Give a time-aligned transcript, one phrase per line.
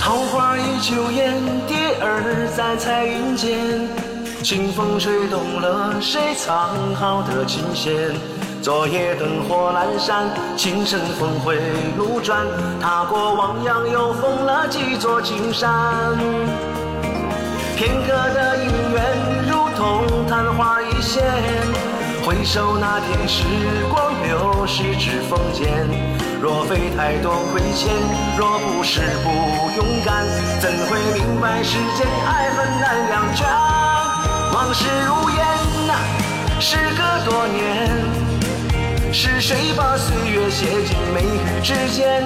[0.00, 1.34] 桃花依旧艳，
[1.66, 3.58] 蝶儿在彩云间。
[4.42, 8.12] 清风吹动了谁藏好的琴弦？
[8.62, 11.58] 昨夜灯火阑珊，清晨峰回
[11.98, 12.46] 路转。
[12.80, 16.16] 踏过汪洋，又逢了几座青山。
[17.76, 21.24] 片刻的姻缘，如同昙花一现。
[22.24, 23.42] 回首那天，时
[23.90, 25.68] 光流逝指缝间。
[26.40, 27.92] 若非太多亏欠，
[28.38, 29.28] 若不是不
[29.74, 30.24] 勇敢，
[30.60, 33.44] 怎会明白世间爱恨难两全？
[34.54, 35.44] 往事如烟
[35.88, 35.94] 呐，
[36.60, 37.90] 时隔多年，
[39.14, 42.24] 是谁把岁月写进眉宇之间？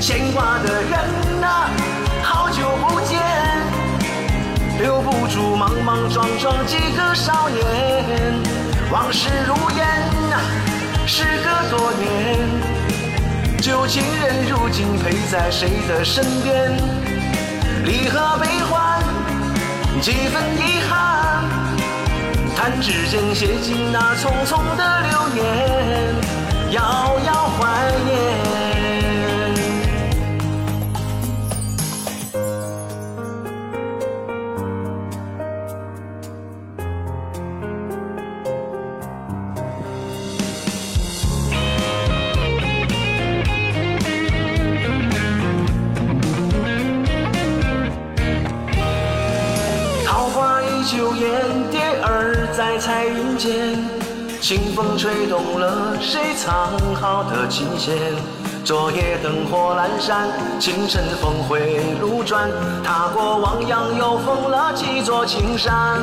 [0.00, 1.68] 牵挂的人呐，
[2.22, 3.20] 好久不见，
[4.78, 7.60] 留不住莽莽撞撞几个少年。
[8.92, 9.84] 往事如烟
[10.30, 10.38] 呐，
[11.04, 12.38] 时隔多年，
[13.58, 16.70] 旧情人如今陪在谁的身边？
[17.84, 19.02] 离合悲欢，
[20.00, 21.42] 几分遗憾，
[22.62, 26.14] 弹指间写尽那匆匆的流年，
[26.70, 28.41] 遥遥怀念。
[52.82, 53.78] 彩云间。
[54.40, 57.96] 清风吹动了谁藏好的琴弦？
[58.64, 62.50] 昨夜灯火阑珊，清晨峰回路转。
[62.82, 66.00] 踏过汪洋，又逢了几座青山。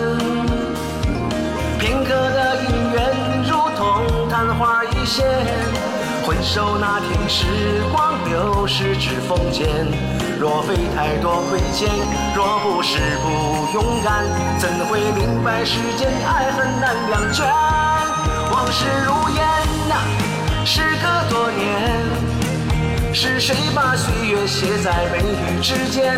[1.78, 5.59] 片刻的姻缘，如同昙花一现。
[6.30, 7.48] 回首那天，时
[7.92, 9.66] 光流逝指缝间。
[10.40, 11.90] 若非太多亏欠，
[12.36, 14.24] 若不是不勇敢，
[14.60, 17.48] 怎会明白世间爱恨难两全？
[18.52, 19.44] 往事如烟
[19.90, 19.96] 呐，
[20.64, 26.16] 时隔多年，是谁把岁月写在眉宇之间？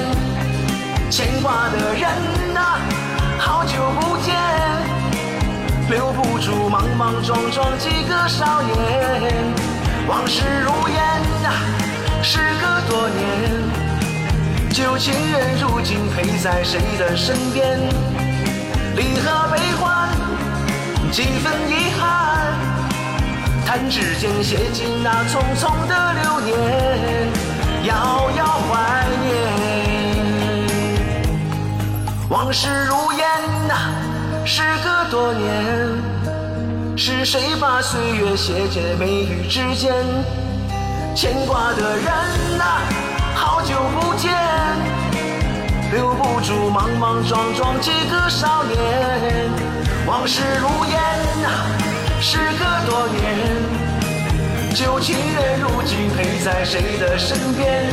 [1.10, 2.80] 牵挂的人呐，
[3.40, 4.36] 好久不见。
[5.90, 9.54] 留不住莽莽撞撞几个少年，
[10.12, 11.00] 往事如烟
[11.42, 11.48] 呐，
[12.22, 13.24] 时隔多年，
[14.70, 17.80] 旧情人如今陪在谁的身边？
[18.98, 20.10] 离合悲欢，
[21.14, 22.54] 几分遗憾，
[23.66, 26.58] 弹指间写尽那匆匆的流年，
[27.86, 29.26] 遥遥怀念。
[32.28, 33.26] 往事如烟
[33.66, 33.74] 呐。
[34.44, 35.48] 时隔多年，
[36.98, 39.94] 是谁把岁月写进眉宇之间？
[41.16, 42.06] 牵挂的人
[42.58, 42.64] 呐，
[43.36, 44.32] 好久不见，
[45.92, 48.78] 留不住莽莽撞撞几个少年。
[50.06, 51.00] 往事如烟
[51.42, 51.50] 呐，
[52.22, 57.90] 时隔多年，旧情人如今陪在谁的身边？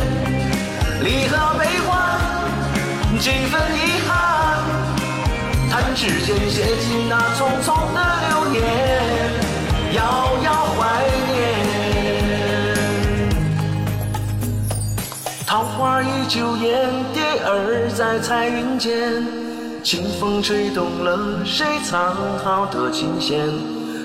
[1.03, 4.17] 离合悲欢，几分遗憾。
[5.71, 8.63] 弹指间写尽那匆匆的流年，
[16.29, 19.25] 旧艳，蝶儿在彩云间。
[19.83, 23.49] 清风吹动了谁藏好的琴弦？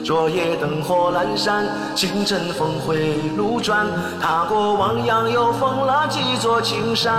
[0.05, 3.85] 昨夜灯火阑珊，清晨峰回路转。
[4.21, 7.11] 踏过汪洋，又逢了几座青山。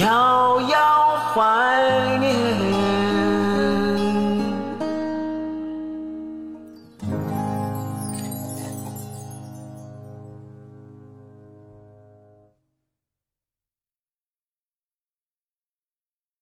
[0.00, 0.78] 遥遥
[1.34, 2.23] 怀念